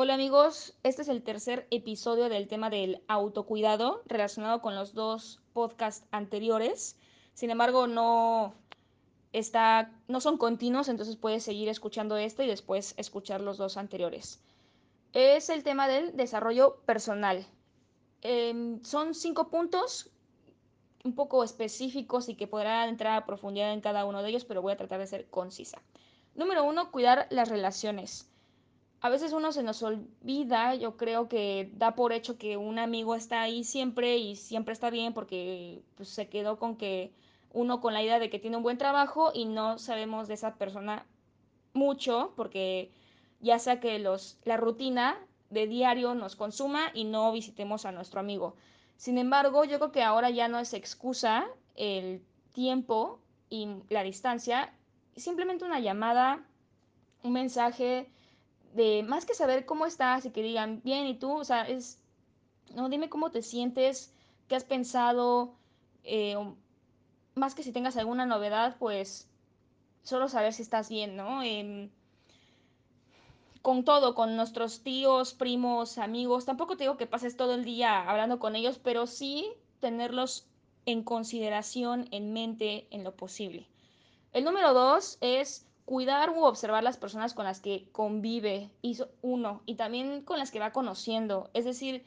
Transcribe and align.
Hola 0.00 0.14
amigos, 0.14 0.74
este 0.84 1.02
es 1.02 1.08
el 1.08 1.24
tercer 1.24 1.66
episodio 1.72 2.28
del 2.28 2.46
tema 2.46 2.70
del 2.70 3.02
autocuidado 3.08 4.00
relacionado 4.06 4.62
con 4.62 4.76
los 4.76 4.94
dos 4.94 5.40
podcasts 5.52 6.06
anteriores. 6.12 6.96
Sin 7.34 7.50
embargo, 7.50 7.88
no 7.88 8.54
está, 9.32 9.90
no 10.06 10.20
son 10.20 10.38
continuos, 10.38 10.88
entonces 10.88 11.16
puedes 11.16 11.42
seguir 11.42 11.68
escuchando 11.68 12.16
este 12.16 12.44
y 12.44 12.46
después 12.46 12.94
escuchar 12.96 13.40
los 13.40 13.58
dos 13.58 13.76
anteriores. 13.76 14.40
Es 15.14 15.50
el 15.50 15.64
tema 15.64 15.88
del 15.88 16.16
desarrollo 16.16 16.76
personal. 16.86 17.44
Em, 18.22 18.80
son 18.84 19.16
cinco 19.16 19.48
puntos 19.48 20.10
un 21.02 21.16
poco 21.16 21.42
específicos 21.42 22.28
y 22.28 22.36
que 22.36 22.46
podrán 22.46 22.88
entrar 22.88 23.16
a 23.16 23.26
profundidad 23.26 23.72
en 23.72 23.80
cada 23.80 24.04
uno 24.04 24.22
de 24.22 24.28
ellos, 24.28 24.44
pero 24.44 24.62
voy 24.62 24.74
a 24.74 24.76
tratar 24.76 25.00
de 25.00 25.08
ser 25.08 25.26
concisa. 25.28 25.82
Número 26.36 26.62
uno, 26.62 26.92
cuidar 26.92 27.26
las 27.30 27.48
relaciones 27.48 28.30
a 29.00 29.08
veces 29.10 29.32
uno 29.32 29.52
se 29.52 29.62
nos 29.62 29.82
olvida, 29.82 30.74
yo 30.74 30.96
creo 30.96 31.28
que 31.28 31.70
da 31.74 31.94
por 31.94 32.12
hecho 32.12 32.36
que 32.36 32.56
un 32.56 32.78
amigo 32.78 33.14
está 33.14 33.42
ahí 33.42 33.62
siempre 33.62 34.18
y 34.18 34.34
siempre 34.34 34.72
está 34.72 34.90
bien 34.90 35.14
porque 35.14 35.82
pues, 35.96 36.08
se 36.08 36.28
quedó 36.28 36.58
con 36.58 36.76
que 36.76 37.12
uno 37.52 37.80
con 37.80 37.94
la 37.94 38.02
idea 38.02 38.18
de 38.18 38.28
que 38.28 38.38
tiene 38.40 38.56
un 38.56 38.62
buen 38.62 38.78
trabajo 38.78 39.30
y 39.32 39.44
no 39.44 39.78
sabemos 39.78 40.26
de 40.26 40.34
esa 40.34 40.56
persona 40.56 41.06
mucho 41.74 42.32
porque 42.36 42.90
ya 43.40 43.58
sea 43.58 43.78
que 43.78 43.98
los, 44.00 44.38
la 44.44 44.56
rutina 44.56 45.16
de 45.50 45.66
diario 45.66 46.14
nos 46.14 46.34
consuma 46.34 46.90
y 46.92 47.04
no 47.04 47.32
visitemos 47.32 47.86
a 47.86 47.92
nuestro 47.92 48.20
amigo. 48.20 48.56
Sin 48.96 49.16
embargo, 49.16 49.64
yo 49.64 49.78
creo 49.78 49.92
que 49.92 50.02
ahora 50.02 50.30
ya 50.30 50.48
no 50.48 50.58
es 50.58 50.74
excusa 50.74 51.46
el 51.76 52.20
tiempo 52.52 53.20
y 53.48 53.68
la 53.88 54.02
distancia, 54.02 54.74
simplemente 55.16 55.64
una 55.64 55.78
llamada, 55.78 56.44
un 57.22 57.32
mensaje, 57.32 58.10
de 58.74 59.02
más 59.02 59.26
que 59.26 59.34
saber 59.34 59.66
cómo 59.66 59.86
estás 59.86 60.24
y 60.24 60.30
que 60.30 60.42
digan, 60.42 60.80
bien, 60.84 61.06
¿y 61.06 61.14
tú? 61.14 61.32
O 61.32 61.44
sea, 61.44 61.62
es, 61.68 62.00
no, 62.74 62.88
dime 62.88 63.08
cómo 63.08 63.30
te 63.30 63.42
sientes, 63.42 64.12
qué 64.48 64.56
has 64.56 64.64
pensado, 64.64 65.54
eh, 66.04 66.36
más 67.34 67.54
que 67.54 67.62
si 67.62 67.72
tengas 67.72 67.96
alguna 67.96 68.26
novedad, 68.26 68.76
pues 68.78 69.28
solo 70.02 70.28
saber 70.28 70.52
si 70.52 70.62
estás 70.62 70.88
bien, 70.88 71.16
¿no? 71.16 71.42
Em, 71.42 71.90
con 73.62 73.84
todo, 73.84 74.14
con 74.14 74.36
nuestros 74.36 74.80
tíos, 74.80 75.34
primos, 75.34 75.98
amigos, 75.98 76.46
tampoco 76.46 76.76
te 76.76 76.84
digo 76.84 76.96
que 76.96 77.06
pases 77.06 77.36
todo 77.36 77.54
el 77.54 77.64
día 77.64 78.08
hablando 78.08 78.38
con 78.38 78.56
ellos, 78.56 78.78
pero 78.82 79.06
sí 79.06 79.46
tenerlos 79.80 80.46
en 80.86 81.02
consideración, 81.02 82.08
en 82.10 82.32
mente, 82.32 82.86
en 82.90 83.04
lo 83.04 83.14
posible. 83.14 83.68
El 84.32 84.44
número 84.44 84.72
dos 84.72 85.18
es 85.20 85.67
cuidar 85.88 86.28
u 86.28 86.44
observar 86.44 86.82
las 86.82 86.98
personas 86.98 87.32
con 87.32 87.46
las 87.46 87.62
que 87.62 87.88
convive, 87.92 88.68
uno, 89.22 89.62
y 89.64 89.76
también 89.76 90.20
con 90.20 90.38
las 90.38 90.50
que 90.50 90.58
va 90.58 90.70
conociendo. 90.70 91.48
Es 91.54 91.64
decir, 91.64 92.04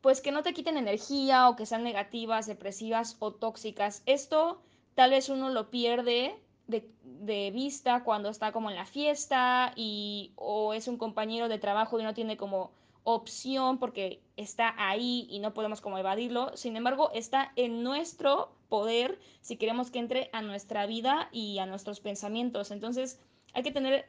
pues 0.00 0.20
que 0.20 0.30
no 0.30 0.44
te 0.44 0.54
quiten 0.54 0.76
energía 0.76 1.48
o 1.48 1.56
que 1.56 1.66
sean 1.66 1.82
negativas, 1.82 2.46
depresivas 2.46 3.16
o 3.18 3.32
tóxicas. 3.32 4.04
Esto 4.06 4.62
tal 4.94 5.10
vez 5.10 5.28
uno 5.28 5.48
lo 5.48 5.70
pierde 5.70 6.38
de, 6.68 6.88
de, 7.02 7.50
vista 7.50 8.04
cuando 8.04 8.28
está 8.28 8.52
como 8.52 8.70
en 8.70 8.76
la 8.76 8.86
fiesta 8.86 9.72
y 9.74 10.30
o 10.36 10.72
es 10.72 10.86
un 10.86 10.96
compañero 10.96 11.48
de 11.48 11.58
trabajo 11.58 11.98
y 11.98 12.04
no 12.04 12.14
tiene 12.14 12.36
como 12.36 12.70
opción 13.02 13.78
porque 13.78 14.22
está 14.36 14.72
ahí 14.78 15.26
y 15.28 15.40
no 15.40 15.52
podemos 15.52 15.80
como 15.80 15.98
evadirlo. 15.98 16.56
Sin 16.56 16.76
embargo, 16.76 17.10
está 17.12 17.50
en 17.56 17.82
nuestro 17.82 18.52
poder 18.70 19.18
si 19.42 19.58
queremos 19.58 19.90
que 19.90 19.98
entre 19.98 20.30
a 20.32 20.40
nuestra 20.40 20.86
vida 20.86 21.28
y 21.32 21.58
a 21.58 21.66
nuestros 21.66 22.00
pensamientos. 22.00 22.70
Entonces, 22.70 23.20
hay 23.52 23.62
que 23.62 23.70
tener 23.70 24.06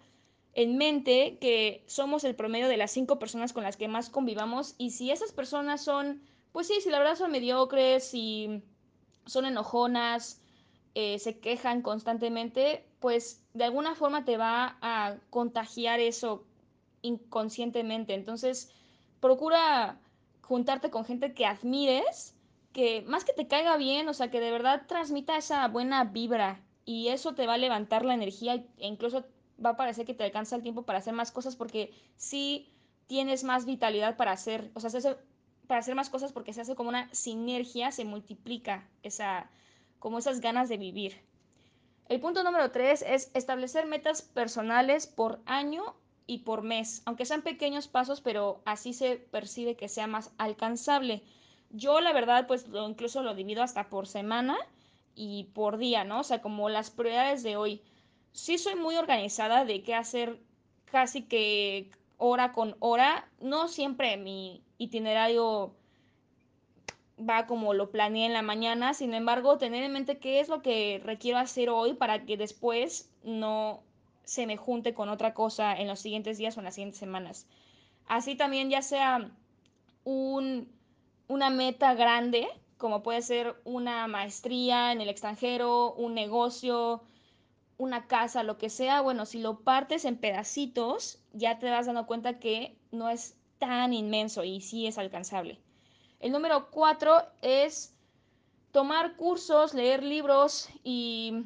en 0.53 0.77
mente 0.77 1.37
que 1.41 1.83
somos 1.87 2.23
el 2.23 2.35
promedio 2.35 2.69
de 2.69 2.77
las 2.77 2.91
cinco 2.91 3.19
personas 3.19 3.51
con 3.51 3.63
las 3.63 3.75
que 3.75 3.89
más 3.89 4.09
convivamos 4.09 4.75
y 4.77 4.91
si 4.91 5.11
esas 5.11 5.33
personas 5.33 5.83
son, 5.83 6.21
pues 6.53 6.67
sí, 6.67 6.79
si 6.81 6.89
la 6.89 6.99
verdad 6.99 7.17
son 7.17 7.31
mediocres, 7.31 8.13
y 8.13 8.63
son 9.25 9.45
enojonas, 9.45 10.41
eh, 10.95 11.19
se 11.19 11.39
quejan 11.39 11.81
constantemente, 11.81 12.85
pues 12.99 13.41
de 13.53 13.63
alguna 13.63 13.95
forma 13.95 14.25
te 14.25 14.37
va 14.37 14.77
a 14.81 15.17
contagiar 15.29 15.99
eso 15.99 16.43
inconscientemente. 17.01 18.13
Entonces, 18.13 18.69
procura 19.19 19.99
juntarte 20.41 20.89
con 20.89 21.05
gente 21.05 21.33
que 21.33 21.45
admires, 21.45 22.35
que 22.73 23.03
más 23.03 23.25
que 23.25 23.33
te 23.33 23.47
caiga 23.47 23.77
bien, 23.77 24.07
o 24.07 24.13
sea, 24.13 24.31
que 24.31 24.39
de 24.39 24.51
verdad 24.51 24.83
transmita 24.87 25.37
esa 25.37 25.67
buena 25.67 26.03
vibra 26.05 26.61
y 26.85 27.09
eso 27.09 27.35
te 27.35 27.47
va 27.47 27.55
a 27.55 27.57
levantar 27.57 28.05
la 28.05 28.13
energía 28.13 28.55
e 28.55 28.87
incluso 28.87 29.25
va 29.63 29.71
a 29.71 29.77
parecer 29.77 30.05
que 30.05 30.13
te 30.13 30.23
alcanza 30.23 30.55
el 30.55 30.63
tiempo 30.63 30.83
para 30.83 30.99
hacer 30.99 31.13
más 31.13 31.31
cosas 31.31 31.55
porque 31.55 31.93
sí 32.17 32.71
tienes 33.07 33.43
más 33.43 33.65
vitalidad 33.65 34.17
para 34.17 34.31
hacer, 34.31 34.71
o 34.73 34.79
sea, 34.79 35.17
para 35.67 35.79
hacer 35.79 35.95
más 35.95 36.09
cosas 36.09 36.31
porque 36.31 36.53
se 36.53 36.61
hace 36.61 36.75
como 36.75 36.89
una 36.89 37.13
sinergia, 37.13 37.91
se 37.91 38.05
multiplica 38.05 38.87
esa, 39.03 39.49
como 39.99 40.19
esas 40.19 40.41
ganas 40.41 40.69
de 40.69 40.77
vivir. 40.77 41.21
El 42.09 42.19
punto 42.19 42.43
número 42.43 42.71
tres 42.71 43.03
es 43.07 43.31
establecer 43.33 43.85
metas 43.85 44.21
personales 44.21 45.07
por 45.07 45.39
año 45.45 45.95
y 46.27 46.39
por 46.39 46.61
mes, 46.61 47.01
aunque 47.05 47.25
sean 47.25 47.41
pequeños 47.41 47.87
pasos, 47.87 48.21
pero 48.21 48.61
así 48.65 48.93
se 48.93 49.15
percibe 49.17 49.75
que 49.75 49.89
sea 49.89 50.07
más 50.07 50.31
alcanzable. 50.37 51.23
Yo 51.73 52.01
la 52.01 52.13
verdad 52.13 52.47
pues 52.47 52.67
lo, 52.67 52.87
incluso 52.87 53.21
lo 53.23 53.35
divido 53.35 53.63
hasta 53.63 53.89
por 53.89 54.07
semana 54.07 54.57
y 55.15 55.45
por 55.53 55.77
día, 55.77 56.03
¿no? 56.03 56.19
O 56.19 56.23
sea, 56.23 56.41
como 56.41 56.69
las 56.69 56.91
prioridades 56.91 57.43
de 57.43 57.55
hoy. 57.55 57.81
Sí 58.33 58.57
soy 58.57 58.75
muy 58.75 58.95
organizada 58.95 59.65
de 59.65 59.83
qué 59.83 59.93
hacer 59.93 60.39
casi 60.85 61.23
que 61.23 61.89
hora 62.17 62.53
con 62.53 62.75
hora. 62.79 63.27
No 63.39 63.67
siempre 63.67 64.17
mi 64.17 64.61
itinerario 64.77 65.73
va 67.19 67.45
como 67.45 67.73
lo 67.73 67.91
planeé 67.91 68.25
en 68.25 68.33
la 68.33 68.41
mañana, 68.41 68.93
sin 68.93 69.13
embargo, 69.13 69.57
tener 69.57 69.83
en 69.83 69.91
mente 69.91 70.17
qué 70.17 70.39
es 70.39 70.49
lo 70.49 70.61
que 70.61 71.01
requiero 71.03 71.37
hacer 71.37 71.69
hoy 71.69 71.93
para 71.93 72.25
que 72.25 72.37
después 72.37 73.09
no 73.23 73.83
se 74.23 74.47
me 74.47 74.57
junte 74.57 74.93
con 74.93 75.09
otra 75.09 75.33
cosa 75.33 75.75
en 75.75 75.87
los 75.87 75.99
siguientes 75.99 76.37
días 76.37 76.55
o 76.55 76.61
en 76.61 76.65
las 76.65 76.75
siguientes 76.75 76.99
semanas. 76.99 77.47
Así 78.07 78.35
también 78.35 78.69
ya 78.69 78.81
sea 78.81 79.29
un, 80.03 80.67
una 81.31 81.49
meta 81.49 81.93
grande, 81.93 82.49
como 82.77 83.03
puede 83.03 83.21
ser 83.21 83.55
una 83.63 84.05
maestría 84.07 84.91
en 84.91 84.99
el 84.99 85.07
extranjero, 85.07 85.93
un 85.93 86.13
negocio, 86.13 87.03
una 87.77 88.05
casa, 88.05 88.43
lo 88.43 88.57
que 88.57 88.69
sea, 88.69 88.99
bueno, 88.99 89.25
si 89.25 89.39
lo 89.39 89.61
partes 89.61 90.03
en 90.03 90.17
pedacitos, 90.17 91.19
ya 91.31 91.57
te 91.57 91.69
vas 91.69 91.85
dando 91.85 92.05
cuenta 92.05 92.37
que 92.37 92.77
no 92.91 93.09
es 93.09 93.37
tan 93.59 93.93
inmenso 93.93 94.43
y 94.43 94.59
sí 94.59 94.87
es 94.87 94.97
alcanzable. 94.97 95.61
El 96.19 96.33
número 96.33 96.69
cuatro 96.69 97.21
es 97.41 97.95
tomar 98.73 99.15
cursos, 99.15 99.73
leer 99.73 100.03
libros 100.03 100.67
y 100.83 101.45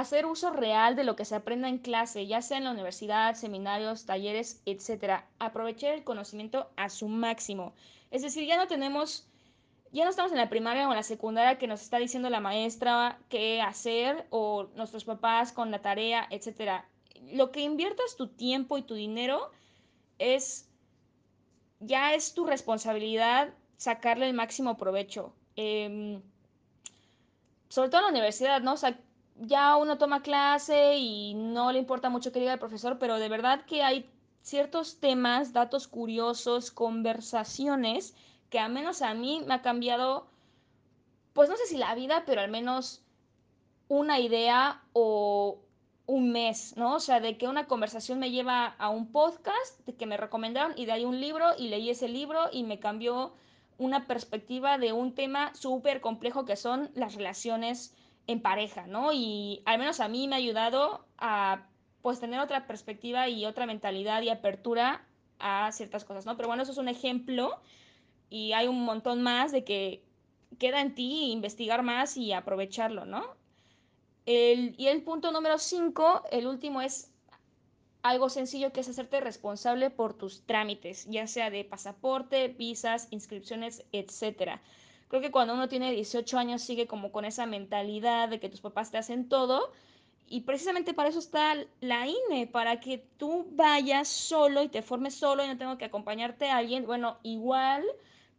hacer 0.00 0.26
uso 0.26 0.50
real 0.50 0.94
de 0.94 1.04
lo 1.04 1.16
que 1.16 1.24
se 1.24 1.34
aprenda 1.34 1.70
en 1.70 1.78
clase, 1.78 2.26
ya 2.26 2.42
sea 2.42 2.58
en 2.58 2.64
la 2.64 2.72
universidad, 2.72 3.34
seminarios, 3.34 4.04
talleres, 4.04 4.60
etc. 4.66 5.22
Aprovechar 5.38 5.94
el 5.94 6.04
conocimiento 6.04 6.70
a 6.76 6.90
su 6.90 7.08
máximo. 7.08 7.72
Es 8.10 8.20
decir, 8.20 8.46
ya 8.46 8.58
no 8.58 8.66
tenemos, 8.66 9.26
ya 9.92 10.04
no 10.04 10.10
estamos 10.10 10.32
en 10.32 10.38
la 10.38 10.50
primaria 10.50 10.86
o 10.86 10.90
en 10.90 10.96
la 10.96 11.02
secundaria 11.02 11.56
que 11.56 11.66
nos 11.66 11.80
está 11.80 11.96
diciendo 11.96 12.28
la 12.28 12.40
maestra 12.40 13.18
qué 13.30 13.62
hacer 13.62 14.26
o 14.28 14.68
nuestros 14.74 15.04
papás 15.04 15.52
con 15.52 15.70
la 15.70 15.80
tarea, 15.80 16.26
etc. 16.30 16.84
Lo 17.32 17.50
que 17.50 17.62
inviertas 17.62 18.16
tu 18.16 18.28
tiempo 18.28 18.76
y 18.76 18.82
tu 18.82 18.94
dinero 18.94 19.50
es, 20.18 20.68
ya 21.80 22.12
es 22.12 22.34
tu 22.34 22.44
responsabilidad 22.44 23.48
sacarle 23.78 24.26
el 24.26 24.34
máximo 24.34 24.76
provecho. 24.76 25.32
Eh, 25.56 26.20
sobre 27.70 27.88
todo 27.88 28.00
en 28.00 28.04
la 28.04 28.10
universidad, 28.10 28.60
¿no? 28.60 28.74
O 28.74 28.76
sea, 28.76 28.98
ya 29.40 29.76
uno 29.76 29.98
toma 29.98 30.22
clase 30.22 30.96
y 30.96 31.34
no 31.34 31.72
le 31.72 31.78
importa 31.78 32.08
mucho 32.08 32.32
que 32.32 32.40
diga 32.40 32.52
el 32.52 32.58
profesor, 32.58 32.98
pero 32.98 33.18
de 33.18 33.28
verdad 33.28 33.64
que 33.66 33.82
hay 33.82 34.08
ciertos 34.42 34.98
temas, 35.00 35.52
datos 35.52 35.88
curiosos, 35.88 36.70
conversaciones 36.70 38.14
que 38.50 38.58
al 38.58 38.72
menos 38.72 39.02
a 39.02 39.12
mí 39.14 39.42
me 39.46 39.54
ha 39.54 39.62
cambiado, 39.62 40.28
pues 41.32 41.48
no 41.48 41.56
sé 41.56 41.66
si 41.66 41.76
la 41.76 41.94
vida, 41.94 42.22
pero 42.26 42.40
al 42.40 42.50
menos 42.50 43.02
una 43.88 44.20
idea 44.20 44.82
o 44.92 45.58
un 46.06 46.30
mes, 46.30 46.76
¿no? 46.76 46.94
O 46.94 47.00
sea, 47.00 47.20
de 47.20 47.36
que 47.36 47.48
una 47.48 47.66
conversación 47.66 48.18
me 48.20 48.30
lleva 48.30 48.66
a 48.78 48.88
un 48.88 49.10
podcast 49.10 49.80
que 49.98 50.06
me 50.06 50.16
recomendaron 50.16 50.72
y 50.76 50.86
de 50.86 50.92
ahí 50.92 51.04
un 51.04 51.20
libro 51.20 51.46
y 51.58 51.68
leí 51.68 51.90
ese 51.90 52.08
libro 52.08 52.48
y 52.52 52.62
me 52.62 52.78
cambió 52.78 53.34
una 53.78 54.06
perspectiva 54.06 54.78
de 54.78 54.92
un 54.92 55.14
tema 55.14 55.54
súper 55.54 56.00
complejo 56.00 56.44
que 56.44 56.56
son 56.56 56.90
las 56.94 57.14
relaciones 57.14 57.94
en 58.26 58.40
pareja, 58.40 58.86
¿no? 58.86 59.12
Y 59.12 59.62
al 59.64 59.78
menos 59.78 60.00
a 60.00 60.08
mí 60.08 60.28
me 60.28 60.34
ha 60.34 60.38
ayudado 60.38 61.06
a 61.18 61.66
pues 62.02 62.20
tener 62.20 62.40
otra 62.40 62.66
perspectiva 62.66 63.28
y 63.28 63.46
otra 63.46 63.66
mentalidad 63.66 64.22
y 64.22 64.28
apertura 64.28 65.04
a 65.38 65.70
ciertas 65.72 66.04
cosas, 66.04 66.26
¿no? 66.26 66.36
Pero 66.36 66.48
bueno, 66.48 66.62
eso 66.62 66.72
es 66.72 66.78
un 66.78 66.88
ejemplo 66.88 67.60
y 68.30 68.52
hay 68.52 68.68
un 68.68 68.84
montón 68.84 69.22
más 69.22 69.52
de 69.52 69.64
que 69.64 70.02
queda 70.58 70.80
en 70.80 70.94
ti 70.94 71.32
investigar 71.32 71.82
más 71.82 72.16
y 72.16 72.32
aprovecharlo, 72.32 73.04
¿no? 73.04 73.24
El, 74.24 74.74
y 74.76 74.88
el 74.88 75.02
punto 75.02 75.30
número 75.30 75.58
5, 75.58 76.24
el 76.30 76.46
último 76.46 76.80
es 76.80 77.12
algo 78.02 78.28
sencillo 78.28 78.72
que 78.72 78.80
es 78.80 78.88
hacerte 78.88 79.20
responsable 79.20 79.90
por 79.90 80.14
tus 80.14 80.42
trámites, 80.46 81.06
ya 81.08 81.26
sea 81.26 81.50
de 81.50 81.64
pasaporte, 81.64 82.48
visas, 82.48 83.08
inscripciones, 83.10 83.84
etc. 83.92 84.60
Creo 85.08 85.22
que 85.22 85.30
cuando 85.30 85.54
uno 85.54 85.68
tiene 85.68 85.92
18 85.92 86.38
años 86.38 86.62
sigue 86.62 86.86
como 86.86 87.12
con 87.12 87.24
esa 87.24 87.46
mentalidad 87.46 88.28
de 88.28 88.40
que 88.40 88.48
tus 88.48 88.60
papás 88.60 88.90
te 88.90 88.98
hacen 88.98 89.28
todo 89.28 89.72
y 90.28 90.40
precisamente 90.40 90.92
para 90.92 91.08
eso 91.08 91.20
está 91.20 91.54
la 91.80 92.06
INE, 92.06 92.48
para 92.48 92.80
que 92.80 92.98
tú 93.16 93.46
vayas 93.52 94.08
solo 94.08 94.62
y 94.62 94.68
te 94.68 94.82
formes 94.82 95.14
solo 95.14 95.44
y 95.44 95.48
no 95.48 95.56
tengo 95.56 95.78
que 95.78 95.84
acompañarte 95.84 96.50
a 96.50 96.56
alguien. 96.56 96.84
Bueno, 96.84 97.18
igual 97.22 97.84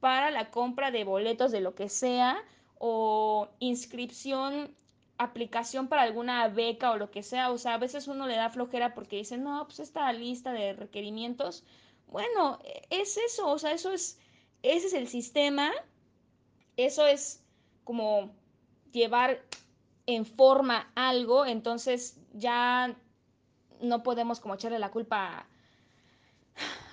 para 0.02 0.30
la 0.30 0.52
compra 0.52 0.92
de 0.92 1.06
boletos 1.06 1.52
de 1.52 1.62
lo 1.62 1.76
que 1.76 1.88
sea 1.88 2.44
o 2.78 3.48
inscripción, 3.60 4.76
aplicación 5.18 5.88
para 5.88 6.02
alguna 6.04 6.48
beca 6.50 6.92
o 6.92 6.98
lo 6.98 7.10
que 7.10 7.24
sea. 7.24 7.52
O 7.52 7.58
sea, 7.58 7.76
a 7.76 7.80
veces 7.80 8.10
uno 8.10 8.28
le 8.28 8.36
da 8.36 8.50
flojera 8.50 8.94
porque 8.94 9.18
dice, 9.18 9.38
no, 9.38 9.66
pues 9.66 9.80
esta 9.80 10.12
lista 10.12 10.52
de 10.52 10.74
requerimientos. 10.74 11.64
Bueno, 12.08 12.60
e, 12.66 12.86
es 12.90 13.18
eso, 13.18 13.50
o 13.50 13.58
sea, 13.60 13.72
eso 13.72 13.94
es, 13.94 14.20
ese 14.62 14.88
es 14.88 14.94
el 14.94 15.08
sistema, 15.08 15.72
eso 16.78 17.06
es 17.06 17.44
como 17.84 18.32
llevar 18.92 19.42
en 20.06 20.26
forma 20.26 20.92
algo, 20.96 21.46
entonces 21.46 22.20
ya 22.34 22.96
no 23.82 24.04
podemos 24.04 24.40
como 24.40 24.56
echarle 24.56 24.80
la 24.80 24.92
culpa 24.92 25.46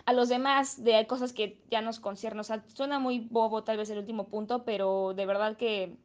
a, 0.04 0.12
los 0.12 0.28
demás 0.28 0.82
de 0.82 1.06
cosas 1.06 1.32
que 1.32 1.62
ya 1.70 1.80
nos 1.80 2.00
conciernen. 2.00 2.40
O 2.40 2.44
sea, 2.44 2.64
suena 2.74 2.98
muy 2.98 3.20
bobo 3.20 3.64
tal 3.64 3.76
vez 3.76 3.90
el 3.90 3.98
último 3.98 4.26
punto, 4.28 4.64
pero 4.64 5.14
de 5.14 5.26
verdad 5.26 5.56
que 5.56 5.96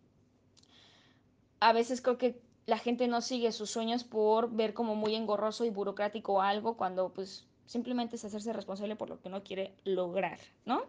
a 1.60 1.74
veces 1.74 2.02
creo 2.02 2.18
que 2.18 2.42
la 2.66 2.78
gente 2.78 3.08
no 3.08 3.22
sigue 3.22 3.52
sus 3.52 3.72
sueños 3.72 4.04
por 4.04 4.52
ver 4.52 4.74
como 4.74 4.96
muy 4.96 5.16
engorroso 5.16 5.66
y 5.66 5.72
burocrático 5.72 6.42
algo 6.42 6.78
cuando 6.78 7.10
pues 7.10 7.48
simplemente 7.66 8.16
es 8.16 8.26
hacerse 8.26 8.54
responsable 8.54 8.96
por 8.96 9.10
lo 9.10 9.20
que 9.20 9.30
no 9.30 9.44
quiere 9.44 9.74
lograr, 9.84 10.40
¿no? 10.66 10.84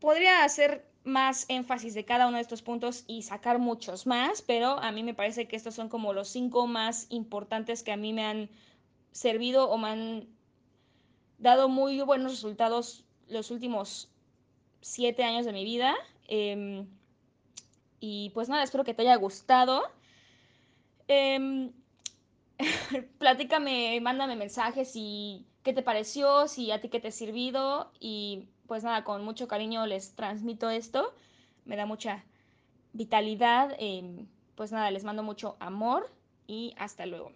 Podría 0.00 0.44
hacer 0.44 0.84
más 1.06 1.46
énfasis 1.48 1.94
de 1.94 2.04
cada 2.04 2.26
uno 2.26 2.36
de 2.36 2.42
estos 2.42 2.62
puntos 2.62 3.04
y 3.06 3.22
sacar 3.22 3.58
muchos 3.58 4.06
más, 4.06 4.42
pero 4.42 4.78
a 4.80 4.90
mí 4.92 5.02
me 5.02 5.14
parece 5.14 5.46
que 5.46 5.56
estos 5.56 5.74
son 5.74 5.88
como 5.88 6.12
los 6.12 6.28
cinco 6.28 6.66
más 6.66 7.06
importantes 7.10 7.82
que 7.82 7.92
a 7.92 7.96
mí 7.96 8.12
me 8.12 8.24
han 8.24 8.50
servido 9.12 9.70
o 9.70 9.78
me 9.78 9.88
han 9.88 10.28
dado 11.38 11.68
muy 11.68 12.00
buenos 12.02 12.32
resultados 12.32 13.04
los 13.28 13.50
últimos 13.50 14.10
siete 14.80 15.24
años 15.24 15.46
de 15.46 15.52
mi 15.52 15.64
vida. 15.64 15.94
Eh, 16.28 16.84
y 18.00 18.30
pues 18.30 18.48
nada, 18.48 18.62
espero 18.62 18.84
que 18.84 18.94
te 18.94 19.02
haya 19.02 19.16
gustado. 19.16 19.82
Eh, 21.08 21.70
platícame, 23.18 24.00
mándame 24.00 24.36
mensajes 24.36 24.92
y 24.94 25.46
qué 25.62 25.72
te 25.72 25.82
pareció, 25.82 26.48
si 26.48 26.70
a 26.70 26.80
ti 26.80 26.88
qué 26.88 27.00
te 27.00 27.08
ha 27.08 27.12
servido 27.12 27.90
y 28.00 28.48
pues 28.66 28.84
nada, 28.84 29.04
con 29.04 29.24
mucho 29.24 29.48
cariño 29.48 29.86
les 29.86 30.14
transmito 30.14 30.70
esto. 30.70 31.14
Me 31.64 31.76
da 31.76 31.86
mucha 31.86 32.24
vitalidad. 32.92 33.74
Eh, 33.78 34.26
pues 34.54 34.72
nada, 34.72 34.90
les 34.90 35.04
mando 35.04 35.22
mucho 35.22 35.56
amor 35.60 36.10
y 36.46 36.74
hasta 36.78 37.06
luego. 37.06 37.32